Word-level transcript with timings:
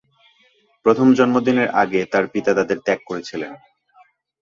প্রথম 0.85 1.07
জন্মদিনের 1.13 1.69
আগে 1.81 2.01
তার 2.05 2.25
পিতা 2.27 2.51
তাদের 2.53 2.77
ত্যাগ 2.85 2.99
করেছিলেন। 3.05 3.51